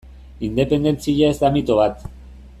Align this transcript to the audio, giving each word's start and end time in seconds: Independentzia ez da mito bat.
Independentzia 0.47 1.31
ez 1.35 1.39
da 1.45 1.53
mito 1.59 1.79
bat. 1.83 2.05